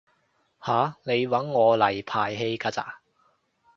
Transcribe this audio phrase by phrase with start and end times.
[0.65, 0.95] 吓？
[1.03, 3.01] 你搵我嚟排戲㗎咋？